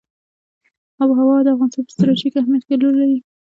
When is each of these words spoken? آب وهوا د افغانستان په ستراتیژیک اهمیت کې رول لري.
آب 1.01 1.09
وهوا 1.11 1.37
د 1.43 1.47
افغانستان 1.53 1.83
په 1.87 1.91
ستراتیژیک 1.95 2.33
اهمیت 2.37 2.63
کې 2.67 2.75
رول 2.81 2.95
لري. 3.01 3.17